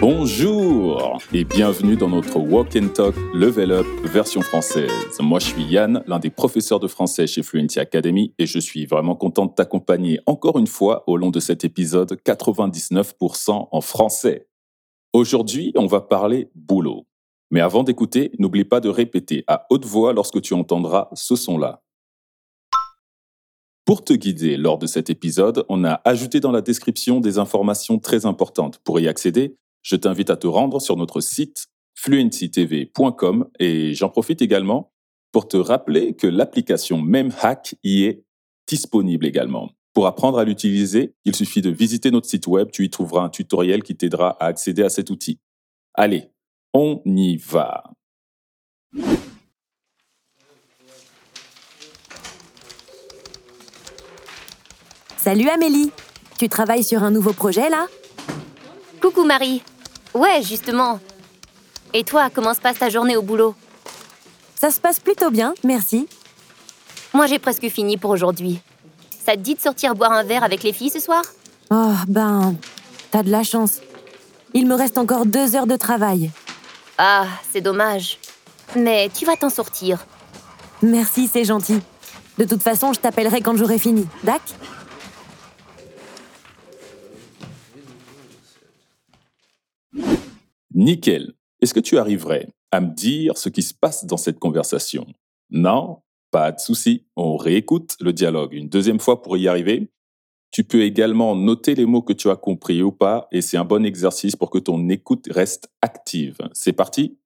[0.00, 4.90] Bonjour et bienvenue dans notre Walk and Talk Level Up version française.
[5.20, 8.86] Moi je suis Yann, l'un des professeurs de français chez Fluency Academy et je suis
[8.86, 14.48] vraiment content de t'accompagner encore une fois au long de cet épisode 99% en français.
[15.12, 17.06] Aujourd'hui, on va parler boulot.
[17.50, 21.82] Mais avant d'écouter, n'oublie pas de répéter à haute voix lorsque tu entendras ce son-là.
[23.86, 28.00] Pour te guider lors de cet épisode, on a ajouté dans la description des informations
[28.00, 28.80] très importantes.
[28.82, 34.42] Pour y accéder, je t'invite à te rendre sur notre site fluencytv.com et j'en profite
[34.42, 34.92] également
[35.30, 38.24] pour te rappeler que l'application MemHack y est
[38.66, 39.70] disponible également.
[39.94, 43.28] Pour apprendre à l'utiliser, il suffit de visiter notre site web, tu y trouveras un
[43.28, 45.38] tutoriel qui t'aidera à accéder à cet outil.
[45.94, 46.32] Allez,
[46.74, 47.84] on y va.
[55.26, 55.90] Salut Amélie,
[56.38, 57.88] tu travailles sur un nouveau projet là?
[59.02, 59.60] Coucou Marie.
[60.14, 61.00] Ouais, justement.
[61.92, 63.56] Et toi, comment se passe ta journée au boulot?
[64.54, 66.06] Ça se passe plutôt bien, merci.
[67.12, 68.60] Moi, j'ai presque fini pour aujourd'hui.
[69.24, 71.24] Ça te dit de sortir boire un verre avec les filles ce soir?
[71.72, 72.54] Oh, ben,
[73.10, 73.80] t'as de la chance.
[74.54, 76.30] Il me reste encore deux heures de travail.
[76.98, 78.20] Ah, c'est dommage.
[78.76, 80.06] Mais tu vas t'en sortir.
[80.82, 81.80] Merci, c'est gentil.
[82.38, 84.06] De toute façon, je t'appellerai quand j'aurai fini.
[84.22, 84.40] Dac?
[90.76, 91.32] Nickel.
[91.62, 95.06] Est-ce que tu arriverais à me dire ce qui se passe dans cette conversation?
[95.48, 97.06] Non Pas de souci.
[97.16, 99.90] On réécoute le dialogue une deuxième fois pour y arriver.
[100.50, 103.64] Tu peux également noter les mots que tu as compris ou pas, et c'est un
[103.64, 106.36] bon exercice pour que ton écoute reste active.
[106.52, 107.16] C'est parti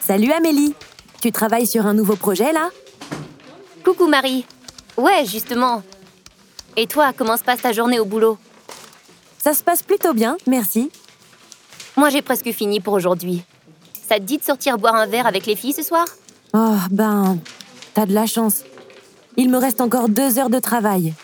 [0.00, 0.74] Salut Amélie,
[1.22, 2.70] tu travailles sur un nouveau projet là?
[3.84, 4.44] Coucou Marie.
[4.96, 5.82] Ouais, justement.
[6.76, 8.38] Et toi, comment se passe ta journée au boulot?
[9.38, 10.90] Ça se passe plutôt bien, merci.
[11.96, 13.44] Moi, j'ai presque fini pour aujourd'hui.
[14.08, 16.06] Ça te dit de sortir boire un verre avec les filles ce soir?
[16.52, 17.38] Oh, ben,
[17.94, 18.62] t'as de la chance.
[19.36, 21.14] Il me reste encore deux heures de travail.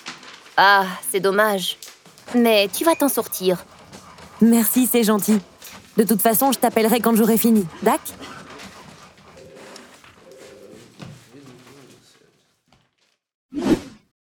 [0.56, 1.78] Ah, c'est dommage.
[2.34, 3.64] Mais tu vas t'en sortir.
[4.40, 5.40] Merci, c'est gentil.
[5.96, 7.66] De toute façon, je t'appellerai quand j'aurai fini.
[7.82, 8.00] Dac?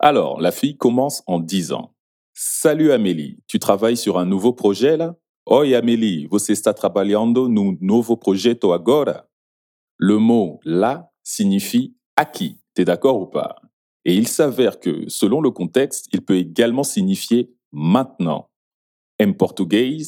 [0.05, 1.95] Alors, la fille commence en disant
[2.33, 5.15] Salut Amélie, tu travailles sur un nouveau projet là?
[5.45, 9.29] Oi Amélie, você está trabalhando num novo projeto agora?
[9.95, 12.59] Le mot là signifie acquis.
[12.73, 13.55] T'es d'accord ou pas?
[14.03, 18.49] Et il s'avère que, selon le contexte, il peut également signifier maintenant.
[19.21, 19.99] En portugais,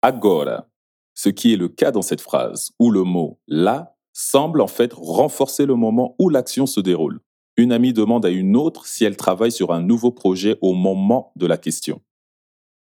[0.00, 0.66] agora.
[1.12, 4.94] Ce qui est le cas dans cette phrase, où le mot là semble en fait
[4.94, 7.20] renforcer le moment où l'action se déroule.
[7.56, 11.32] Une amie demande à une autre si elle travaille sur un nouveau projet au moment
[11.36, 12.02] de la question.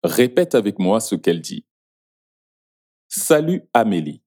[0.04, 1.66] Répète avec moi ce qu'elle dit.
[3.08, 4.22] Salut Amélie.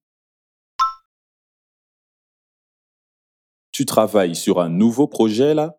[3.70, 5.78] Tu travailles sur un nouveau projet là?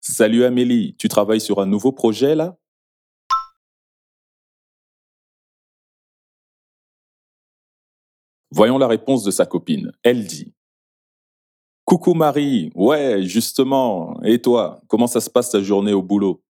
[0.00, 2.59] Salut Amélie, tu travailles sur un nouveau projet là?
[8.50, 9.92] Voyons la réponse de sa copine.
[10.02, 10.52] Elle dit
[11.84, 16.42] Coucou Marie, ouais, justement, et toi, comment ça se passe ta journée au boulot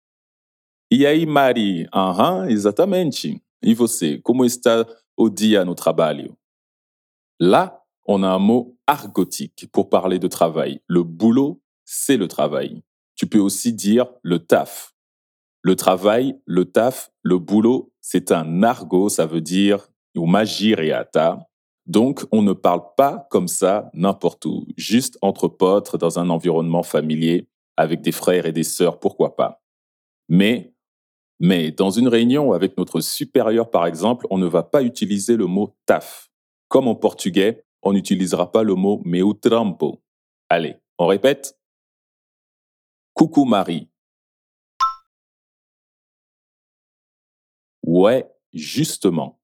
[0.93, 1.87] E aí, Mari?
[1.93, 3.41] Aham, exatamente.
[3.63, 4.85] E você, como está
[5.17, 5.75] o dia no
[7.39, 10.81] Là, on a un mot argotique pour parler de travail.
[10.89, 12.83] Le boulot, c'est le travail.
[13.15, 14.95] Tu peux aussi dire le taf.
[15.63, 21.39] Le travail, le taf, le boulot, c'est un argot, ça veut dire ou magiriata.
[21.91, 26.85] Donc, on ne parle pas comme ça n'importe où, juste entre potes dans un environnement
[26.85, 29.61] familier, avec des frères et des sœurs, pourquoi pas.
[30.29, 30.73] Mais,
[31.41, 35.47] mais dans une réunion avec notre supérieur, par exemple, on ne va pas utiliser le
[35.47, 36.31] mot taf.
[36.69, 40.01] Comme en portugais, on n'utilisera pas le mot meu trampo.
[40.49, 41.59] Allez, on répète?
[43.15, 43.89] Coucou Marie.
[47.83, 49.40] Ouais, justement.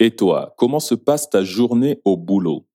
[0.00, 2.66] Et toi, comment se passe ta journée au boulot?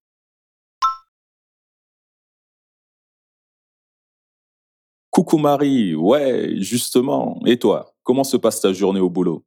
[5.09, 7.39] Coucou Marie, ouais, justement.
[7.45, 9.45] Et toi, comment se passe ta journée au boulot?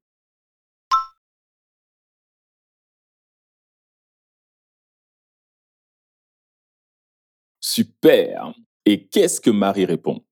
[7.61, 8.55] Super.
[8.87, 10.25] Et qu'est-ce que Marie répond?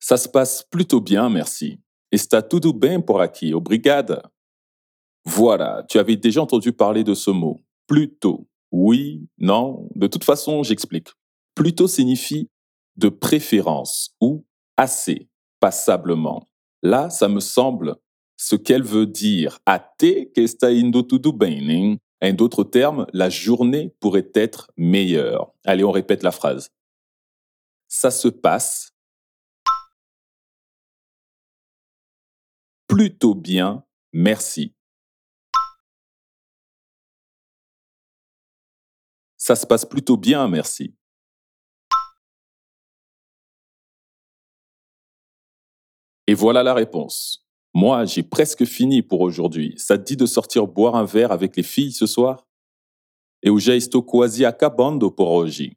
[0.00, 1.78] Ça se passe plutôt bien, merci.
[2.10, 4.32] Está tudo bem por aqui, obrigada.
[5.26, 7.60] Voilà, tu avais déjà entendu parler de ce mot.
[7.88, 8.48] Plutôt.
[8.70, 9.88] Oui, non.
[9.96, 11.08] De toute façon, j'explique.
[11.54, 12.48] Plutôt signifie
[12.96, 14.44] de préférence ou
[14.76, 15.28] assez,
[15.58, 16.46] passablement.
[16.82, 17.96] Là, ça me semble
[18.36, 19.58] ce qu'elle veut dire.
[19.66, 21.98] Até que está indo tudo bem.
[22.22, 25.52] En d'autres termes, la journée pourrait être meilleure.
[25.64, 26.70] Allez, on répète la phrase.
[27.88, 28.92] Ça se passe
[32.86, 34.75] plutôt bien, merci.
[39.46, 40.92] Ça se passe plutôt bien, merci.
[46.26, 47.46] Et voilà la réponse.
[47.72, 49.74] Moi, j'ai presque fini pour aujourd'hui.
[49.76, 52.44] Ça te dit de sortir boire un verre avec les filles ce soir?
[53.40, 55.76] Eu já estou quase acabando por hoje.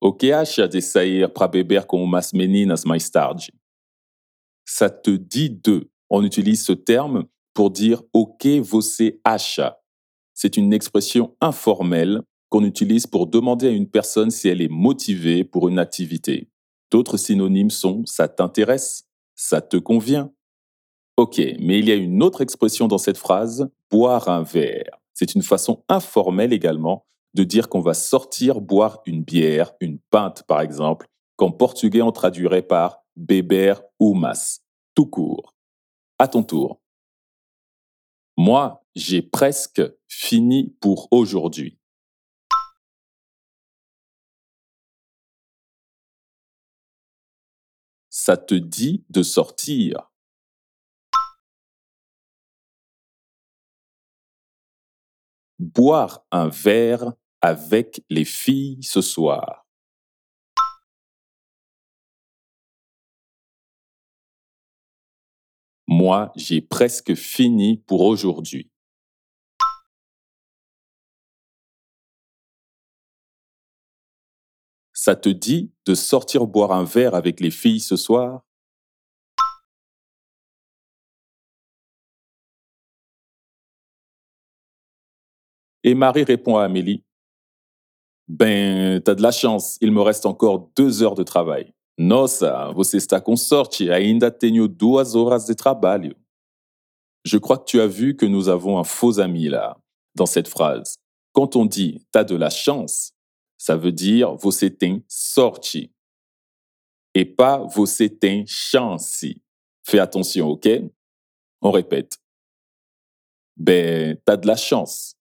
[0.00, 2.84] O que acha de sair beber com umas meninas?
[4.64, 5.90] Ça te dit de.
[6.08, 9.76] On utilise ce terme pour dire o que você acha.
[10.34, 15.44] C'est une expression informelle qu'on utilise pour demander à une personne si elle est motivée
[15.44, 16.48] pour une activité.
[16.90, 20.32] D'autres synonymes sont ça t'intéresse, ça te convient.
[21.16, 25.00] Ok, mais il y a une autre expression dans cette phrase, boire un verre.
[25.14, 27.04] C'est une façon informelle également
[27.34, 32.12] de dire qu'on va sortir boire une bière, une pinte par exemple, qu'en portugais on
[32.12, 34.60] traduirait par beber umas,
[34.94, 35.54] tout court.
[36.18, 36.80] À ton tour.
[38.36, 41.77] Moi, j'ai presque fini pour aujourd'hui.
[48.18, 50.10] Ça te dit de sortir.
[55.60, 59.68] Boire un verre avec les filles ce soir.
[65.86, 68.68] Moi, j'ai presque fini pour aujourd'hui.
[75.08, 78.42] Ça te dit de sortir boire un verre avec les filles ce soir?
[85.82, 87.04] Et Marie répond à Amélie
[88.28, 91.72] Ben, t'as de la chance, il me reste encore deux heures de travail.
[91.96, 96.12] Nossa, você está com sorte, ainda tenho duas horas de trabalho.
[97.24, 99.78] Je crois que tu as vu que nous avons un faux ami là,
[100.14, 100.98] dans cette phrase.
[101.32, 103.14] Quand on dit t'as de la chance,
[103.58, 105.76] ça veut dire você tem sorte
[107.14, 109.26] et pas você tem chance.
[109.84, 110.68] Fais attention, ok?
[111.60, 112.18] On répète.
[113.56, 115.16] Ben, t'as de la chance.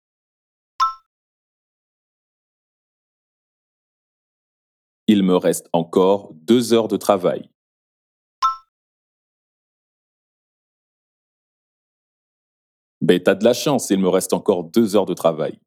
[5.07, 7.49] Il me reste encore deux heures de travail.
[13.01, 15.59] Ben, t'as de la chance, il me reste encore deux heures de travail.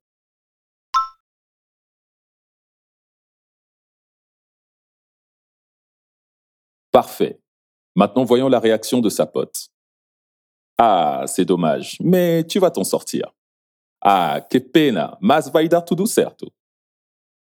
[6.90, 7.40] Parfait.
[7.94, 9.68] Maintenant, voyons la réaction de sa pote.
[10.78, 13.34] Ah, c'est dommage, mais tu vas t'en sortir.
[14.00, 16.48] Ah, que pena, mas vai dar tudo certo.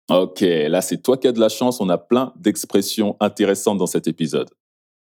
[0.10, 3.86] Ok, là c'est toi qui as de la chance, on a plein d'expressions intéressantes dans
[3.86, 4.50] cet épisode.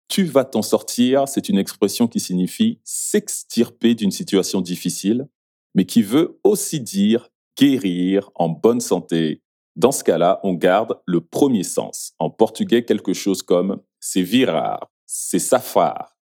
[0.07, 5.27] Tu vas t'en sortir, c'est une expression qui signifie s'extirper d'une situation difficile,
[5.75, 9.41] mais qui veut aussi dire guérir en bonne santé.
[9.75, 12.13] Dans ce cas-là, on garde le premier sens.
[12.19, 16.17] En portugais, quelque chose comme c'est virar, c'est safar.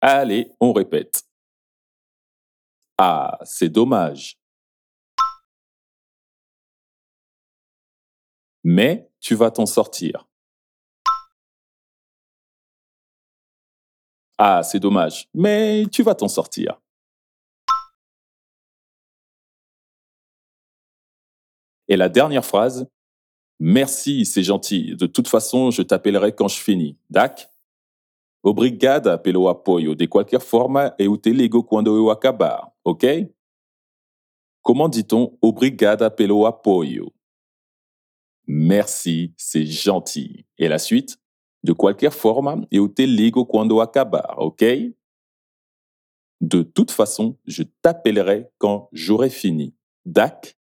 [0.00, 1.24] Allez, on répète.
[2.96, 4.38] Ah, c'est dommage.
[8.62, 10.28] Mais tu vas t'en sortir.
[14.38, 16.80] Ah, c'est dommage, mais tu vas t'en sortir.
[21.88, 22.86] Et la dernière phrase,
[23.60, 24.94] Merci, c'est gentil.
[24.94, 26.96] De toute façon, je t'appellerai quand je finis.
[27.10, 27.50] Dac?
[28.42, 29.94] Obrigada pelo apoio.
[29.94, 33.28] De qualquer forma, eu te ligo quando eu acabar, ok?
[34.62, 37.12] Comment dit-on obrigada pelo apoio?
[38.46, 40.46] Merci, c'est gentil.
[40.56, 41.18] Et la suite?
[41.64, 44.94] De qualquer forma, eu te ligo quando acabar, ok?
[46.40, 49.74] De toute façon, je t'appellerai quand j'aurai fini.
[50.06, 50.57] Dac?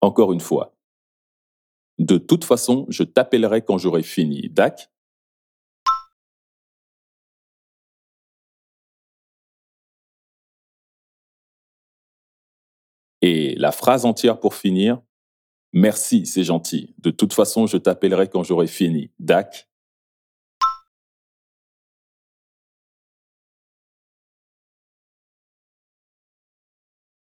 [0.00, 0.74] Encore une fois.
[1.98, 4.48] De toute façon, je t'appellerai quand j'aurai fini.
[4.50, 4.90] Dac
[13.22, 15.00] Et la phrase entière pour finir.
[15.72, 16.94] Merci, c'est gentil.
[16.98, 19.10] De toute façon, je t'appellerai quand j'aurai fini.
[19.18, 19.68] Dac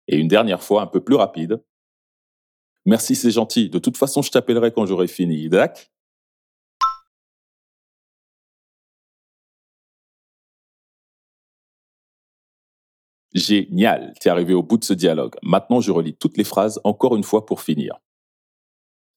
[0.09, 1.63] Et une dernière fois, un peu plus rapide.
[2.85, 3.69] Merci, c'est gentil.
[3.71, 5.49] De toute façon, je t'appellerai quand j'aurai fini.
[5.49, 5.93] Dac
[13.35, 15.37] Génial, t'es arrivé au bout de ce dialogue.
[15.43, 17.99] Maintenant, je relis toutes les phrases encore une fois pour finir.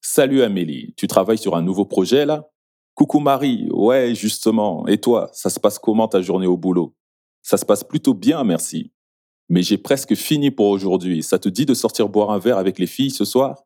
[0.02, 2.50] Salut Amélie, tu travailles sur un nouveau projet là?
[2.94, 6.96] Coucou Marie, ouais justement, et toi, ça se passe comment ta journée au boulot?
[7.42, 8.94] Ça se passe plutôt bien, merci.
[9.50, 12.80] Mais j'ai presque fini pour aujourd'hui, ça te dit de sortir boire un verre avec
[12.80, 13.64] les filles ce soir?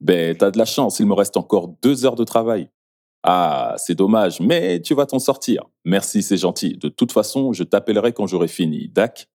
[0.00, 2.68] Ben, t'as de la chance, il me reste encore deux heures de travail.
[3.22, 5.64] Ah, c'est dommage, mais tu vas t'en sortir.
[5.84, 6.76] Merci, c'est gentil.
[6.76, 8.88] De toute façon, je t'appellerai quand j'aurai fini.
[8.88, 9.28] Dac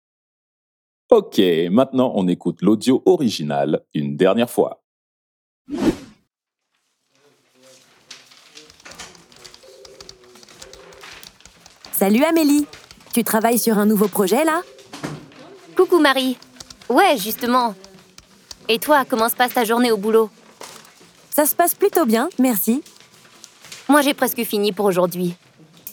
[1.10, 4.82] Ok, maintenant on écoute l'audio original une dernière fois.
[11.92, 12.66] Salut Amélie
[13.14, 14.62] Tu travailles sur un nouveau projet là?
[15.82, 16.38] Coucou Marie.
[16.90, 17.74] Ouais, justement.
[18.70, 20.30] Et toi, comment se passe ta journée au boulot?
[21.32, 22.84] Ça se passe plutôt bien, merci.
[23.90, 25.34] Moi, j'ai presque fini pour aujourd'hui.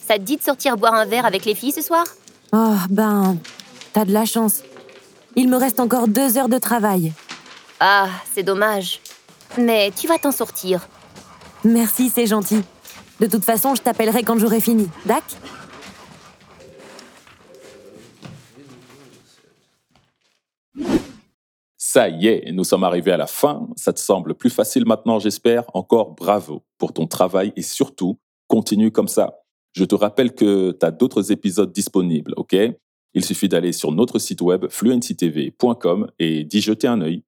[0.06, 2.04] Ça te dit de sortir boire un verre avec les filles ce soir?
[2.52, 3.38] Oh, ben,
[3.94, 4.60] t'as de la chance.
[5.36, 7.14] Il me reste encore deux heures de travail.
[7.80, 9.00] Ah, c'est dommage.
[9.56, 10.86] Mais tu vas t'en sortir.
[11.64, 12.62] Merci, c'est gentil.
[13.20, 14.86] De toute façon, je t'appellerai quand j'aurai fini.
[15.06, 15.24] Dac?
[21.90, 23.66] Ça y est, nous sommes arrivés à la fin.
[23.74, 25.64] Ça te semble plus facile maintenant, j'espère.
[25.72, 29.38] Encore bravo pour ton travail et surtout, continue comme ça.
[29.72, 32.54] Je te rappelle que tu as d'autres épisodes disponibles, ok?
[33.14, 37.22] Il suffit d'aller sur notre site web fluencytv.com et d'y jeter un œil.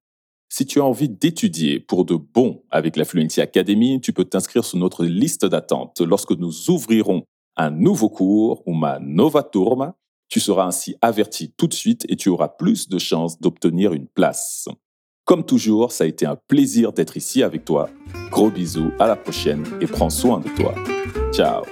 [0.47, 4.63] Si tu as envie d'étudier pour de bon avec la Fluency Academy, tu peux t'inscrire
[4.63, 7.23] sur notre liste d'attente lorsque nous ouvrirons
[7.57, 9.95] un nouveau cours ou ma Nova Turma
[10.31, 14.07] tu seras ainsi averti tout de suite et tu auras plus de chances d'obtenir une
[14.07, 14.67] place.
[15.25, 17.89] Comme toujours, ça a été un plaisir d'être ici avec toi.
[18.31, 20.73] Gros bisous, à la prochaine et prends soin de toi.
[21.33, 21.63] Ciao